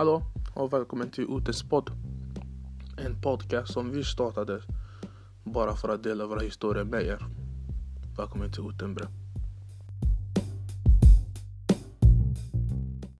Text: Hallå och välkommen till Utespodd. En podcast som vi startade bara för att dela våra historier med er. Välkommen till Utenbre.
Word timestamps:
Hallå 0.00 0.22
och 0.54 0.72
välkommen 0.72 1.10
till 1.10 1.26
Utespodd. 1.30 1.90
En 2.98 3.20
podcast 3.22 3.72
som 3.72 3.90
vi 3.90 4.04
startade 4.04 4.62
bara 5.44 5.76
för 5.76 5.88
att 5.88 6.02
dela 6.02 6.26
våra 6.26 6.40
historier 6.40 6.84
med 6.84 7.02
er. 7.02 7.18
Välkommen 8.16 8.52
till 8.52 8.68
Utenbre. 8.68 9.08